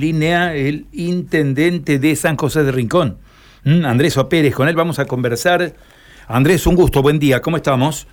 línea 0.00 0.54
el 0.54 0.86
intendente 0.92 1.98
de 1.98 2.14
San 2.14 2.36
José 2.36 2.62
de 2.62 2.70
Rincón, 2.70 3.18
mm, 3.64 3.84
Andrés 3.84 4.16
Pérez. 4.30 4.54
Con 4.54 4.68
él 4.68 4.76
vamos 4.76 5.00
a 5.00 5.06
conversar. 5.06 5.72
Andrés, 6.28 6.68
un 6.68 6.76
gusto, 6.76 7.02
buen 7.02 7.18
día, 7.18 7.42
¿cómo 7.42 7.56
estamos? 7.56 8.06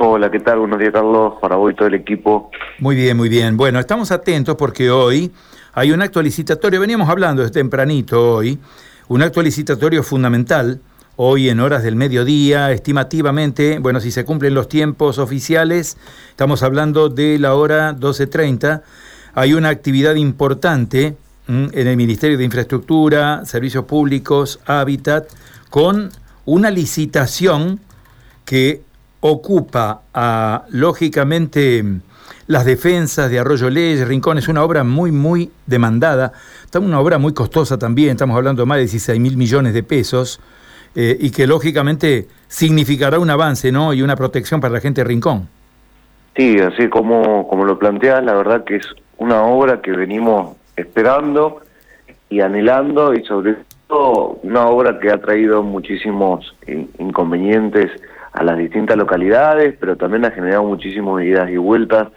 Hola, 0.00 0.32
¿qué 0.32 0.40
tal? 0.40 0.58
Buenos 0.58 0.80
días, 0.80 0.92
Carlos, 0.92 1.34
para 1.40 1.56
hoy 1.56 1.76
todo 1.76 1.86
el 1.86 1.94
equipo. 1.94 2.50
Muy 2.80 2.96
bien, 2.96 3.16
muy 3.16 3.28
bien. 3.28 3.56
Bueno, 3.56 3.78
estamos 3.78 4.10
atentos 4.10 4.56
porque 4.56 4.90
hoy 4.90 5.30
hay 5.74 5.92
un 5.92 6.02
acto 6.02 6.20
licitatorio, 6.20 6.80
veníamos 6.80 7.08
hablando 7.08 7.42
desde 7.42 7.54
tempranito 7.54 8.38
hoy, 8.38 8.58
un 9.06 9.22
acto 9.22 9.42
licitatorio 9.42 10.02
fundamental, 10.02 10.80
hoy 11.14 11.50
en 11.50 11.60
horas 11.60 11.84
del 11.84 11.94
mediodía, 11.94 12.72
estimativamente, 12.72 13.78
bueno, 13.78 14.00
si 14.00 14.10
se 14.10 14.24
cumplen 14.24 14.54
los 14.54 14.68
tiempos 14.68 15.18
oficiales, 15.18 15.98
estamos 16.30 16.64
hablando 16.64 17.10
de 17.10 17.38
la 17.38 17.54
hora 17.54 17.94
12.30 17.94 18.82
hay 19.34 19.54
una 19.54 19.68
actividad 19.68 20.14
importante 20.14 21.16
en 21.48 21.86
el 21.88 21.96
Ministerio 21.96 22.38
de 22.38 22.44
Infraestructura, 22.44 23.44
Servicios 23.44 23.84
Públicos, 23.84 24.60
Hábitat, 24.66 25.28
con 25.70 26.10
una 26.44 26.70
licitación 26.70 27.80
que 28.44 28.82
ocupa 29.20 30.02
a, 30.12 30.64
lógicamente, 30.70 31.84
las 32.46 32.64
defensas 32.64 33.30
de 33.30 33.38
Arroyo 33.38 33.70
Leyes, 33.70 34.06
Rincón, 34.06 34.38
es 34.38 34.48
una 34.48 34.62
obra 34.62 34.84
muy, 34.84 35.12
muy 35.12 35.50
demandada, 35.66 36.32
una 36.74 37.00
obra 37.00 37.18
muy 37.18 37.32
costosa 37.32 37.78
también, 37.78 38.12
estamos 38.12 38.36
hablando 38.36 38.62
de 38.62 38.66
más 38.66 38.76
de 38.76 38.82
16 38.82 39.20
mil 39.20 39.36
millones 39.36 39.74
de 39.74 39.82
pesos, 39.82 40.40
eh, 40.94 41.16
y 41.18 41.30
que 41.30 41.46
lógicamente 41.46 42.28
significará 42.48 43.18
un 43.18 43.30
avance 43.30 43.72
¿no? 43.72 43.94
y 43.94 44.02
una 44.02 44.16
protección 44.16 44.60
para 44.60 44.74
la 44.74 44.80
gente 44.80 45.00
de 45.02 45.08
Rincón. 45.08 45.48
Sí, 46.36 46.58
así 46.58 46.88
como, 46.88 47.46
como 47.48 47.64
lo 47.64 47.78
planteas, 47.78 48.24
la 48.24 48.34
verdad 48.34 48.64
que 48.64 48.76
es 48.76 48.86
una 49.22 49.44
obra 49.44 49.80
que 49.80 49.92
venimos 49.92 50.56
esperando 50.76 51.62
y 52.28 52.40
anhelando 52.40 53.14
y 53.14 53.22
sobre 53.24 53.56
todo 53.86 54.40
una 54.42 54.66
obra 54.66 54.98
que 54.98 55.10
ha 55.10 55.18
traído 55.18 55.62
muchísimos 55.62 56.56
inconvenientes 56.98 57.92
a 58.32 58.42
las 58.42 58.58
distintas 58.58 58.96
localidades, 58.96 59.76
pero 59.78 59.96
también 59.96 60.24
ha 60.24 60.32
generado 60.32 60.64
muchísimas 60.64 61.22
idas 61.22 61.48
y 61.50 61.56
vueltas 61.56 62.08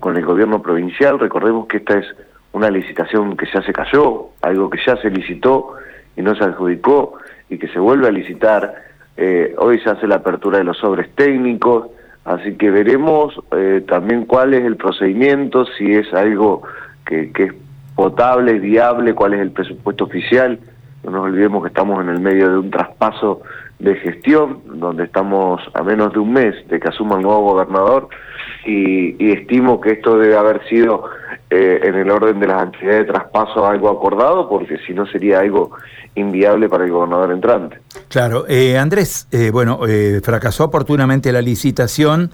con 0.00 0.16
el 0.16 0.24
gobierno 0.24 0.60
provincial. 0.60 1.20
Recordemos 1.20 1.68
que 1.68 1.76
esta 1.76 1.98
es 1.98 2.06
una 2.52 2.70
licitación 2.70 3.36
que 3.36 3.46
ya 3.54 3.62
se 3.62 3.72
cayó, 3.72 4.30
algo 4.42 4.68
que 4.68 4.78
ya 4.84 4.96
se 4.96 5.10
licitó 5.10 5.74
y 6.16 6.22
no 6.22 6.34
se 6.34 6.42
adjudicó 6.42 7.18
y 7.48 7.58
que 7.58 7.68
se 7.68 7.78
vuelve 7.78 8.08
a 8.08 8.10
licitar. 8.10 8.74
Eh, 9.16 9.54
hoy 9.58 9.78
se 9.80 9.90
hace 9.90 10.08
la 10.08 10.16
apertura 10.16 10.58
de 10.58 10.64
los 10.64 10.78
sobres 10.78 11.08
técnicos, 11.14 11.88
Así 12.28 12.56
que 12.56 12.70
veremos 12.70 13.32
eh, 13.52 13.82
también 13.88 14.26
cuál 14.26 14.52
es 14.52 14.62
el 14.62 14.76
procedimiento, 14.76 15.64
si 15.78 15.94
es 15.94 16.12
algo 16.12 16.62
que, 17.06 17.32
es 17.34 17.54
potable, 17.94 18.58
viable, 18.58 19.14
cuál 19.14 19.32
es 19.32 19.40
el 19.40 19.50
presupuesto 19.50 20.04
oficial. 20.04 20.60
No 21.04 21.10
nos 21.10 21.24
olvidemos 21.24 21.62
que 21.62 21.68
estamos 21.68 22.02
en 22.02 22.10
el 22.10 22.20
medio 22.20 22.50
de 22.50 22.58
un 22.58 22.70
traspaso 22.70 23.40
de 23.78 23.94
gestión, 23.94 24.60
donde 24.66 25.04
estamos 25.04 25.62
a 25.72 25.82
menos 25.82 26.12
de 26.12 26.18
un 26.18 26.34
mes 26.34 26.54
de 26.68 26.78
que 26.78 26.88
asuma 26.88 27.16
el 27.16 27.22
nuevo 27.22 27.54
gobernador 27.54 28.10
y, 28.66 29.32
estimo 29.32 29.80
que 29.80 29.92
esto 29.92 30.18
debe 30.18 30.36
haber 30.36 30.62
sido 30.68 31.04
eh, 31.50 31.80
en 31.82 31.94
el 31.94 32.10
orden 32.10 32.38
de 32.40 32.46
las 32.46 32.62
actividades 32.62 33.06
de 33.06 33.12
traspaso 33.12 33.66
algo 33.66 33.88
acordado, 33.88 34.50
porque 34.50 34.76
si 34.86 34.92
no 34.92 35.06
sería 35.06 35.40
algo 35.40 35.70
inviable 36.14 36.68
para 36.68 36.84
el 36.84 36.90
gobernador 36.90 37.32
entrante. 37.32 37.80
Claro, 38.08 38.44
eh, 38.48 38.76
Andrés, 38.76 39.26
eh, 39.30 39.50
bueno, 39.50 39.80
fracasó 40.22 40.64
oportunamente 40.64 41.32
la 41.32 41.40
licitación. 41.40 42.30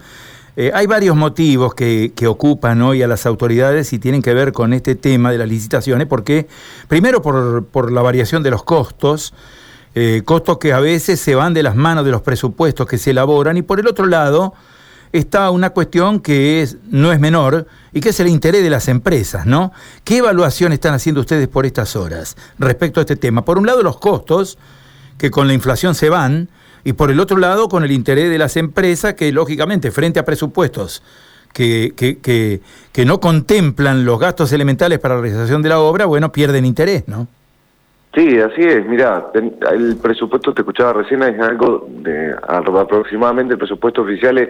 hay 0.73 0.85
varios 0.85 1.15
motivos 1.15 1.73
que, 1.75 2.11
que, 2.13 2.27
ocupan 2.27 2.81
hoy 2.81 3.03
a 3.03 3.07
las 3.07 3.25
autoridades 3.25 3.93
y 3.93 3.99
tienen 3.99 4.21
que 4.21 4.33
ver 4.33 4.51
con 4.51 4.73
este 4.73 4.95
tema 4.95 5.31
de 5.31 5.37
las 5.37 5.47
licitaciones, 5.47 6.07
porque 6.07 6.47
primero 6.89 7.21
por, 7.21 7.65
por 7.67 7.93
la 7.93 8.01
variación 8.01 8.43
de 8.43 8.51
los 8.51 8.63
costos, 8.63 9.33
costos 10.25 10.57
que 10.57 10.73
a 10.73 10.81
veces 10.81 11.21
se 11.21 11.35
van 11.35 11.53
de 11.53 11.63
las 11.63 11.75
manos 11.75 12.03
de 12.03 12.11
los 12.11 12.21
presupuestos 12.21 12.85
que 12.85 12.97
se 12.97 13.11
elaboran, 13.11 13.55
y 13.55 13.61
por 13.61 13.79
el 13.79 13.87
otro 13.87 14.07
lado, 14.07 14.53
está 15.17 15.49
una 15.49 15.69
cuestión 15.71 16.19
que 16.19 16.61
es, 16.61 16.77
no 16.89 17.11
es 17.11 17.19
menor 17.19 17.67
y 17.93 18.01
que 18.01 18.09
es 18.09 18.19
el 18.19 18.27
interés 18.27 18.63
de 18.63 18.69
las 18.69 18.87
empresas, 18.87 19.45
¿no? 19.45 19.71
¿Qué 20.03 20.17
evaluación 20.17 20.73
están 20.73 20.93
haciendo 20.93 21.21
ustedes 21.21 21.47
por 21.47 21.65
estas 21.65 21.95
horas 21.95 22.35
respecto 22.59 22.99
a 22.99 23.03
este 23.03 23.15
tema? 23.15 23.45
Por 23.45 23.57
un 23.57 23.65
lado, 23.65 23.81
los 23.81 23.97
costos, 23.97 24.57
que 25.17 25.31
con 25.31 25.47
la 25.47 25.53
inflación 25.53 25.95
se 25.95 26.09
van, 26.09 26.49
y 26.83 26.93
por 26.93 27.09
el 27.09 27.19
otro 27.19 27.37
lado, 27.37 27.69
con 27.69 27.83
el 27.83 27.91
interés 27.91 28.29
de 28.29 28.37
las 28.37 28.57
empresas, 28.57 29.13
que 29.13 29.31
lógicamente, 29.31 29.91
frente 29.91 30.19
a 30.19 30.25
presupuestos 30.25 31.01
que, 31.53 31.93
que, 31.95 32.19
que, 32.19 32.61
que 32.91 33.05
no 33.05 33.19
contemplan 33.19 34.05
los 34.05 34.19
gastos 34.19 34.51
elementales 34.51 34.99
para 34.99 35.15
la 35.15 35.21
realización 35.21 35.61
de 35.61 35.69
la 35.69 35.79
obra, 35.79 36.05
bueno, 36.05 36.31
pierden 36.31 36.65
interés, 36.65 37.07
¿no? 37.07 37.27
Sí, 38.15 38.39
así 38.39 38.61
es. 38.61 38.85
Mira, 38.87 39.27
el 39.73 39.97
presupuesto, 39.97 40.53
te 40.53 40.61
escuchaba 40.61 40.93
recién, 40.93 41.21
es 41.23 41.39
algo 41.39 41.85
de 41.89 42.33
aproximadamente 42.47 43.53
el 43.53 43.59
presupuesto 43.59 44.03
oficial 44.03 44.37
es 44.37 44.49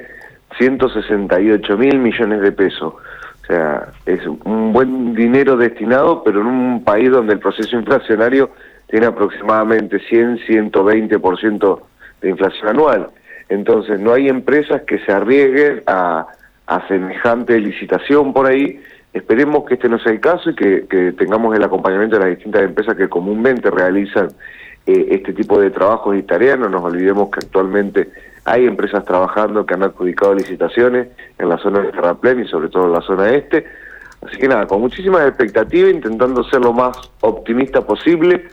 168 0.57 1.77
mil 1.77 1.99
millones 1.99 2.41
de 2.41 2.51
pesos. 2.51 2.93
O 2.93 3.45
sea, 3.47 3.89
es 4.05 4.25
un 4.25 4.73
buen 4.73 5.13
dinero 5.13 5.55
destinado, 5.55 6.23
pero 6.23 6.41
en 6.41 6.47
un 6.47 6.83
país 6.83 7.11
donde 7.11 7.33
el 7.33 7.39
proceso 7.39 7.75
inflacionario 7.75 8.49
tiene 8.87 9.05
aproximadamente 9.05 9.99
100, 9.99 10.39
120% 10.47 11.79
de 12.21 12.29
inflación 12.29 12.69
anual. 12.69 13.09
Entonces, 13.49 13.99
no 13.99 14.13
hay 14.13 14.29
empresas 14.29 14.81
que 14.83 14.97
se 14.99 15.11
arriesguen 15.11 15.83
a, 15.85 16.25
a 16.67 16.87
semejante 16.87 17.59
licitación 17.59 18.33
por 18.33 18.47
ahí. 18.47 18.81
Esperemos 19.13 19.65
que 19.65 19.75
este 19.75 19.87
no 19.87 19.99
sea 19.99 20.11
el 20.11 20.19
caso 20.19 20.49
y 20.49 20.55
que, 20.55 21.13
tengamos 21.17 21.55
el 21.55 21.63
acompañamiento 21.63 22.17
de 22.17 22.23
las 22.23 22.35
distintas 22.35 22.63
empresas 22.63 22.95
que 22.95 23.07
comúnmente 23.07 23.69
realizan 23.71 24.29
eh, 24.85 25.07
este 25.11 25.33
tipo 25.33 25.59
de 25.59 25.69
trabajos 25.69 26.17
y 26.17 26.23
tareas. 26.23 26.59
No 26.59 26.69
nos 26.69 26.83
olvidemos 26.83 27.29
que 27.29 27.45
actualmente 27.45 28.09
hay 28.45 28.65
empresas 28.65 29.03
trabajando 29.03 29.65
que 29.65 29.73
han 29.73 29.83
adjudicado 29.83 30.35
licitaciones 30.35 31.07
en 31.37 31.49
la 31.49 31.57
zona 31.57 31.81
de 31.81 31.91
Terraplén 31.91 32.39
y 32.39 32.47
sobre 32.47 32.69
todo 32.69 32.85
en 32.85 32.93
la 32.93 33.01
zona 33.01 33.31
este. 33.31 33.65
Así 34.21 34.37
que 34.37 34.47
nada, 34.47 34.67
con 34.67 34.81
muchísimas 34.81 35.27
expectativas, 35.27 35.91
intentando 35.91 36.43
ser 36.45 36.61
lo 36.61 36.71
más 36.71 36.95
optimista 37.21 37.81
posible 37.81 38.45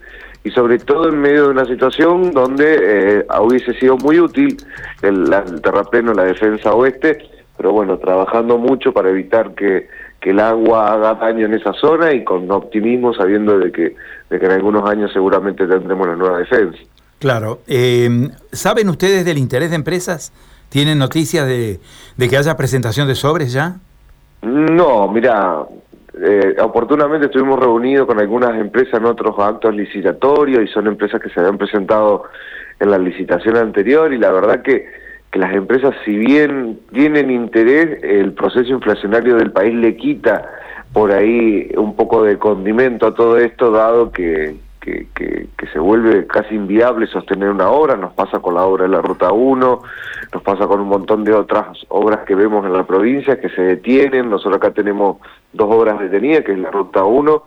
y 0.45 0.51
sobre 0.51 0.79
todo 0.79 1.09
en 1.09 1.21
medio 1.21 1.45
de 1.45 1.51
una 1.51 1.65
situación 1.67 2.33
donde 2.33 2.79
eh, 2.81 3.27
hubiese 3.41 3.75
sido 3.75 3.97
muy 3.99 4.19
útil 4.19 4.57
el, 5.03 5.33
el 5.33 5.63
terraplén 5.63 6.09
o 6.09 6.15
la 6.15 6.25
defensa 6.25 6.75
oeste, 6.75 7.19
pero 7.57 7.73
bueno, 7.73 7.99
trabajando 7.99 8.59
mucho 8.59 8.93
para 8.93 9.11
evitar 9.11 9.55
que, 9.55 9.89
que 10.21 10.31
el 10.31 10.41
agua 10.41 10.93
haga 10.95 11.15
daño 11.15 11.47
en 11.47 11.55
esa 11.55 11.73
zona 11.75 12.13
y 12.13 12.25
con 12.25 12.51
optimismo 12.51 13.13
sabiendo 13.13 13.59
de 13.59 13.71
que, 13.71 13.95
de 14.31 14.39
que 14.41 14.47
en 14.47 14.53
algunos 14.53 14.89
años 14.89 15.13
seguramente 15.13 15.67
tendremos 15.67 16.07
la 16.07 16.17
nueva 16.17 16.39
defensa. 16.39 16.79
Claro. 17.23 17.61
Eh, 17.69 18.31
¿Saben 18.51 18.89
ustedes 18.89 19.25
del 19.25 19.39
interés 19.39 19.71
de 19.71 19.77
empresas? 19.77 20.33
¿Tienen 20.71 20.99
noticias 20.99 21.47
de, 21.47 21.79
que 22.19 22.37
haya 22.37 22.57
presentación 22.57 23.07
de 23.07 23.15
sobres 23.15 23.53
ya? 23.53 23.77
No, 24.43 25.07
mira, 25.07 25.61
eh, 26.21 26.57
oportunamente 26.61 27.27
estuvimos 27.27 27.61
reunidos 27.61 28.09
con 28.09 28.19
algunas 28.19 28.59
empresas 28.59 28.95
en 28.95 29.05
otros 29.05 29.39
actos 29.39 29.73
licitatorios 29.73 30.65
y 30.65 30.67
son 30.73 30.89
empresas 30.89 31.21
que 31.21 31.29
se 31.29 31.39
habían 31.39 31.59
presentado 31.59 32.25
en 32.81 32.91
la 32.91 32.99
licitación 32.99 33.57
anterior 33.57 34.13
y 34.13 34.19
la 34.19 34.33
verdad 34.33 34.63
que, 34.63 34.85
que 35.31 35.39
las 35.39 35.55
empresas, 35.55 35.95
si 36.05 36.17
bien 36.17 36.81
tienen 36.93 37.31
interés, 37.31 38.03
el 38.03 38.33
proceso 38.33 38.73
inflacionario 38.73 39.37
del 39.37 39.53
país 39.53 39.77
le 39.77 39.97
quita 39.97 40.51
por 40.93 41.13
ahí 41.13 41.71
un 41.77 41.95
poco 41.95 42.25
de 42.25 42.37
condimento 42.37 43.07
a 43.07 43.15
todo 43.15 43.39
esto, 43.39 43.71
dado 43.71 44.11
que, 44.11 44.57
que, 44.83 45.07
que, 45.15 45.67
se 45.73 45.79
vuelve 45.79 46.27
casi 46.27 46.55
inviable 46.55 47.07
sostener 47.07 47.49
una 47.49 47.71
obra, 47.71 47.97
nos 47.97 48.13
pasa 48.13 48.41
con 48.41 48.55
la 48.55 48.65
obra 48.65 48.83
de 48.83 48.91
la 48.91 49.01
Ruta 49.01 49.33
1, 49.33 49.83
nos 50.35 50.43
pasa 50.43 50.67
con 50.67 50.81
un 50.81 50.89
montón 50.89 51.25
de 51.25 51.33
otras 51.33 51.79
obras 51.89 52.21
que 52.27 52.35
vemos 52.35 52.67
en 52.67 52.73
la 52.73 52.85
provincia 52.85 53.41
que 53.41 53.49
se 53.51 53.63
detienen, 53.63 54.29
nosotros 54.29 54.57
acá 54.57 54.73
tenemos 54.73 55.19
dos 55.53 55.69
obras 55.71 56.01
detenidas, 56.01 56.45
que 56.45 56.53
es 56.53 56.59
la 56.59 56.71
Ruta 56.71 57.05
1 57.05 57.45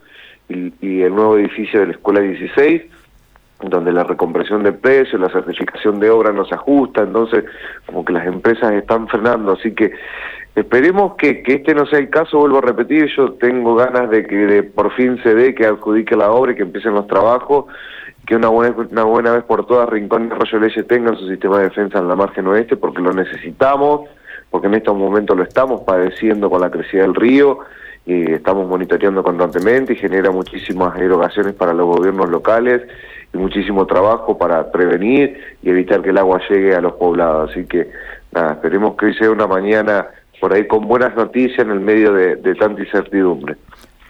y, 0.49 0.73
y 0.81 1.01
el 1.01 1.13
nuevo 1.13 1.37
edificio 1.37 1.81
de 1.81 1.87
la 1.87 1.91
Escuela 1.91 2.21
16, 2.21 2.81
donde 3.61 3.91
la 3.91 4.03
recompresión 4.03 4.63
de 4.63 4.71
precios, 4.71 5.19
la 5.19 5.29
certificación 5.29 5.99
de 5.99 6.09
obra 6.09 6.31
no 6.31 6.45
se 6.45 6.55
ajusta, 6.55 7.03
entonces 7.03 7.45
como 7.85 8.03
que 8.05 8.13
las 8.13 8.25
empresas 8.25 8.73
están 8.73 9.07
frenando, 9.07 9.53
así 9.53 9.73
que 9.73 9.91
Esperemos 10.55 11.15
que, 11.15 11.43
que, 11.43 11.55
este 11.55 11.75
no 11.75 11.85
sea 11.85 11.99
el 11.99 12.09
caso, 12.09 12.39
vuelvo 12.39 12.59
a 12.59 12.61
repetir, 12.61 13.09
yo 13.15 13.33
tengo 13.33 13.75
ganas 13.75 14.09
de 14.09 14.25
que 14.25 14.35
de 14.35 14.63
por 14.63 14.93
fin 14.93 15.21
se 15.21 15.35
dé, 15.35 15.53
que 15.53 15.65
adjudique 15.65 16.15
la 16.15 16.31
obra 16.31 16.53
y 16.53 16.55
que 16.55 16.63
empiecen 16.63 16.93
los 16.93 17.07
trabajos, 17.07 17.65
que 18.25 18.37
una 18.37 18.47
buena, 18.47 18.73
una 18.89 19.03
buena 19.03 19.31
vez 19.33 19.43
por 19.43 19.67
todas 19.67 19.89
Rincón 19.89 20.29
y 20.29 20.31
Arroyo 20.31 20.59
Leche 20.59 20.83
tengan 20.83 21.17
su 21.17 21.27
sistema 21.27 21.57
de 21.57 21.65
defensa 21.65 21.99
en 21.99 22.07
la 22.07 22.15
margen 22.15 22.47
oeste, 22.47 22.77
porque 22.77 23.01
lo 23.01 23.11
necesitamos, 23.11 24.09
porque 24.49 24.67
en 24.67 24.75
estos 24.75 24.95
momentos 24.95 25.35
lo 25.35 25.43
estamos 25.43 25.81
padeciendo 25.81 26.49
con 26.49 26.61
la 26.61 26.71
crecida 26.71 27.01
del 27.01 27.15
río, 27.15 27.59
y 28.05 28.31
estamos 28.31 28.67
monitoreando 28.67 29.23
constantemente 29.23 29.93
y 29.93 29.95
genera 29.97 30.31
muchísimas 30.31 30.97
erogaciones 30.97 31.53
para 31.53 31.73
los 31.73 31.97
gobiernos 31.97 32.29
locales 32.29 32.83
y 33.33 33.37
muchísimo 33.37 33.85
trabajo 33.87 34.37
para 34.37 34.71
prevenir 34.71 35.37
y 35.61 35.69
evitar 35.69 36.01
que 36.01 36.11
el 36.11 36.17
agua 36.17 36.39
llegue 36.47 36.75
a 36.75 36.81
los 36.81 36.93
poblados. 36.93 37.51
Así 37.51 37.65
que 37.65 37.89
nada, 38.31 38.53
esperemos 38.53 38.95
que 38.95 39.07
hoy 39.07 39.15
sea 39.15 39.31
una 39.31 39.47
mañana 39.47 40.07
por 40.39 40.53
ahí 40.53 40.67
con 40.67 40.87
buenas 40.87 41.15
noticias 41.15 41.59
en 41.59 41.71
el 41.71 41.79
medio 41.79 42.13
de, 42.13 42.55
tanta 42.55 42.81
incertidumbre. 42.81 43.55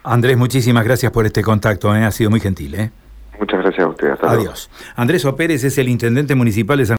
Andrés, 0.04 0.38
muchísimas 0.38 0.84
gracias 0.84 1.12
por 1.12 1.26
este 1.26 1.42
contacto, 1.42 1.96
¿eh? 1.96 2.04
ha 2.04 2.12
sido 2.12 2.30
muy 2.30 2.40
gentil. 2.40 2.76
¿eh? 2.76 2.92
Muchas 3.40 3.62
gracias 3.62 3.86
a 3.86 3.90
usted. 3.90 4.10
Hasta 4.12 4.32
Adiós. 4.32 4.70
Andrés 4.96 5.26
Opérez 5.26 5.64
es 5.64 5.78
el 5.78 5.90
intendente 5.90 6.36
municipal 6.36 6.78
de 6.78 6.86
San 6.86 6.94